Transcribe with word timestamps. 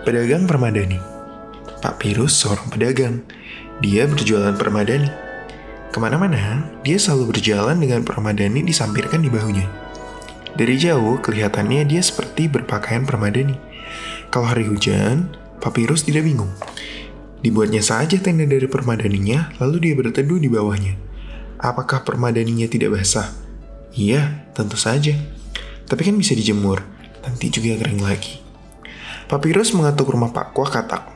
Pedagang 0.00 0.48
permadani. 0.48 0.96
Pak 1.80 2.00
Pirus 2.00 2.36
seorang 2.36 2.68
pedagang. 2.68 3.24
Dia 3.80 4.04
berjualan 4.04 4.56
permadani. 4.56 5.08
Ke 5.90 5.98
mana-mana, 5.98 6.68
dia 6.84 7.00
selalu 7.00 7.34
berjalan 7.34 7.80
dengan 7.80 8.04
permadani 8.04 8.62
disampirkan 8.62 9.24
di 9.24 9.32
bahunya. 9.32 9.66
Dari 10.54 10.76
jauh, 10.76 11.18
kelihatannya 11.18 11.88
dia 11.88 12.02
seperti 12.04 12.46
berpakaian 12.46 13.08
permadani. 13.08 13.56
Kalau 14.28 14.46
hari 14.46 14.68
hujan, 14.68 15.32
Papirus 15.60 16.04
tidak 16.04 16.24
bingung. 16.24 16.52
Dibuatnya 17.40 17.80
saja 17.80 18.20
tenda 18.20 18.44
dari 18.44 18.68
permadaninya, 18.68 19.56
lalu 19.60 19.88
dia 19.88 19.94
berteduh 19.96 20.36
di 20.36 20.48
bawahnya. 20.52 20.96
Apakah 21.60 22.04
permadaninya 22.04 22.68
tidak 22.68 22.96
basah? 22.96 23.32
Iya, 23.92 24.48
tentu 24.52 24.76
saja. 24.80 25.16
Tapi 25.88 26.00
kan 26.06 26.16
bisa 26.16 26.36
dijemur, 26.36 26.84
nanti 27.24 27.52
juga 27.52 27.80
kering 27.80 28.00
lagi. 28.04 28.49
Papirus 29.30 29.70
mengetuk 29.78 30.10
rumah 30.10 30.34
Pak 30.34 30.58
Kuah 30.58 30.66
katak. 30.66 31.06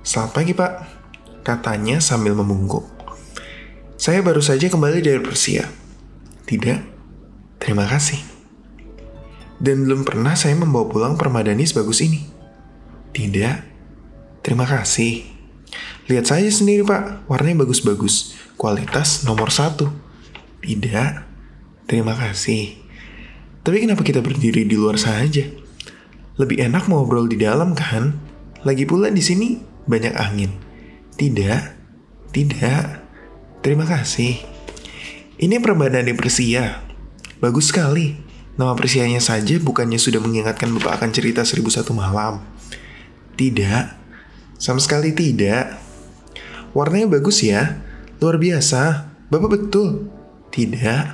Selamat 0.00 0.32
pagi, 0.32 0.56
Pak. 0.56 0.72
Katanya 1.44 2.00
sambil 2.00 2.32
membungkuk. 2.32 2.88
Saya 4.00 4.24
baru 4.24 4.40
saja 4.40 4.64
kembali 4.72 5.04
dari 5.04 5.20
Persia. 5.20 5.68
Tidak, 6.48 6.80
terima 7.60 7.84
kasih. 7.84 8.16
Dan 9.60 9.84
belum 9.84 10.08
pernah 10.08 10.32
saya 10.40 10.56
membawa 10.56 10.88
pulang 10.88 11.20
permadani 11.20 11.68
sebagus 11.68 12.00
ini. 12.00 12.24
Tidak, 13.12 13.56
terima 14.40 14.64
kasih. 14.64 15.28
Lihat 16.08 16.32
saja 16.32 16.48
sendiri 16.48 16.80
pak, 16.80 17.28
warnanya 17.28 17.68
bagus-bagus. 17.68 18.40
Kualitas 18.56 19.28
nomor 19.28 19.52
satu. 19.52 19.92
Tidak, 20.64 21.12
terima 21.84 22.16
kasih. 22.16 22.80
Tapi 23.60 23.84
kenapa 23.84 24.00
kita 24.00 24.24
berdiri 24.24 24.64
di 24.64 24.80
luar 24.80 24.96
saja? 24.96 25.59
Lebih 26.40 26.56
enak 26.72 26.88
ngobrol 26.88 27.28
di 27.28 27.36
dalam 27.36 27.76
kan? 27.76 28.16
Lagi 28.64 28.88
pula 28.88 29.12
di 29.12 29.20
sini 29.20 29.60
banyak 29.84 30.16
angin. 30.16 30.56
Tidak, 31.12 31.62
tidak. 32.32 33.04
Terima 33.60 33.84
kasih. 33.84 34.40
Ini 35.36 35.60
perbadan 35.60 36.08
di 36.08 36.16
Persia. 36.16 36.80
Bagus 37.44 37.68
sekali. 37.68 38.16
Nama 38.56 38.72
Persianya 38.72 39.20
saja 39.20 39.60
bukannya 39.60 40.00
sudah 40.00 40.16
mengingatkan 40.16 40.72
Bapak 40.80 41.00
akan 41.00 41.12
cerita 41.12 41.44
seribu 41.44 41.68
satu 41.68 41.92
malam. 41.92 42.40
Tidak. 43.36 44.00
Sama 44.56 44.80
sekali 44.80 45.12
tidak. 45.12 45.76
Warnanya 46.72 47.20
bagus 47.20 47.44
ya. 47.44 47.84
Luar 48.16 48.40
biasa. 48.40 49.12
Bapak 49.28 49.60
betul. 49.60 50.08
Tidak. 50.48 51.04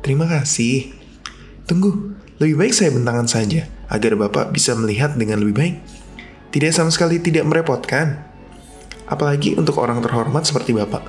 Terima 0.00 0.24
kasih. 0.24 0.96
Tunggu, 1.68 2.16
lebih 2.40 2.56
baik 2.56 2.72
saya 2.72 2.88
bentangan 2.88 3.28
saja 3.28 3.79
agar 3.90 4.14
Bapak 4.14 4.54
bisa 4.54 4.72
melihat 4.78 5.18
dengan 5.18 5.42
lebih 5.42 5.54
baik. 5.58 5.76
Tidak 6.54 6.70
sama 6.70 6.94
sekali 6.94 7.18
tidak 7.18 7.46
merepotkan. 7.46 8.22
Apalagi 9.10 9.58
untuk 9.58 9.82
orang 9.82 9.98
terhormat 9.98 10.46
seperti 10.46 10.70
Bapak. 10.70 11.02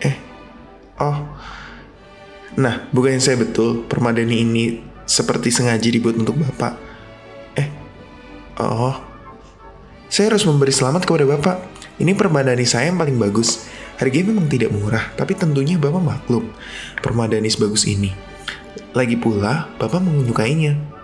Eh, 0.00 0.16
oh. 1.04 1.28
Nah, 2.56 2.88
bukannya 2.90 3.20
saya 3.20 3.36
betul, 3.36 3.84
permadani 3.84 4.40
ini 4.40 4.64
seperti 5.04 5.52
sengaja 5.52 5.88
dibuat 5.92 6.16
untuk 6.16 6.40
Bapak. 6.40 6.72
Eh, 7.60 7.68
oh. 8.64 8.96
Saya 10.08 10.32
harus 10.32 10.48
memberi 10.48 10.72
selamat 10.72 11.04
kepada 11.04 11.28
Bapak. 11.28 11.56
Ini 12.00 12.16
permadani 12.16 12.64
saya 12.64 12.88
yang 12.88 12.96
paling 12.96 13.20
bagus. 13.20 13.68
Harganya 14.00 14.32
memang 14.32 14.48
tidak 14.48 14.72
murah, 14.72 15.12
tapi 15.18 15.36
tentunya 15.36 15.76
Bapak 15.76 16.00
maklum. 16.00 16.48
Permadani 17.04 17.52
sebagus 17.52 17.84
ini. 17.84 18.14
Lagi 18.96 19.20
pula, 19.20 19.68
Bapak 19.76 20.00
menyukainya. 20.00 20.97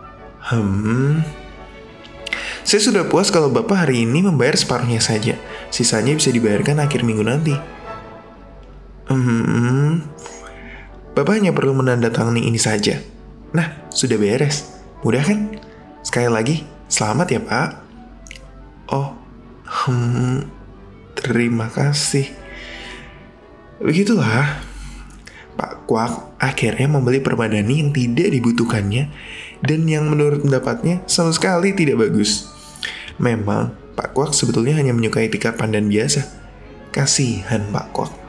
Hmm, 0.45 1.25
saya 2.64 2.81
sudah 2.81 3.09
puas 3.09 3.33
kalau 3.33 3.48
Bapak 3.48 3.89
hari 3.89 4.05
ini 4.05 4.20
membayar 4.20 4.56
separuhnya 4.56 5.00
saja. 5.00 5.41
Sisanya 5.73 6.17
bisa 6.17 6.28
dibayarkan 6.28 6.84
akhir 6.84 7.00
minggu 7.00 7.25
nanti. 7.25 7.56
Hmm, 9.09 10.04
Bapak 11.16 11.41
hanya 11.41 11.53
perlu 11.56 11.72
menandatangani 11.77 12.44
ini 12.44 12.60
saja. 12.60 13.00
Nah, 13.56 13.88
sudah 13.88 14.21
beres. 14.21 14.69
Mudah 15.00 15.25
kan? 15.25 15.60
Sekali 16.04 16.28
lagi, 16.28 16.65
selamat 16.93 17.27
ya 17.33 17.41
Pak. 17.41 17.71
Oh, 18.93 19.16
hmm, 19.65 20.44
terima 21.16 21.72
kasih. 21.72 22.28
Begitulah, 23.81 24.60
Pak 25.56 25.88
Kwak 25.88 26.37
akhirnya 26.41 26.88
membeli 26.91 27.21
permadani 27.21 27.81
yang 27.81 27.93
tidak 27.93 28.28
dibutuhkannya 28.28 29.09
dan 29.60 29.84
yang 29.84 30.09
menurut 30.09 30.42
pendapatnya 30.42 31.04
sama 31.04 31.31
sekali 31.31 31.76
tidak 31.76 32.09
bagus. 32.09 32.48
Memang, 33.20 33.76
Pak 33.94 34.16
Kwak 34.16 34.34
sebetulnya 34.34 34.75
hanya 34.81 34.91
menyukai 34.91 35.31
tikar 35.31 35.54
pandan 35.54 35.87
biasa. 35.87 36.26
Kasihan 36.91 37.62
Pak 37.70 37.87
Kwak. 37.94 38.23